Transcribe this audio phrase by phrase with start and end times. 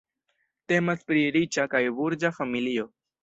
[0.71, 2.89] Temas pri riĉa kaj burĝa familio.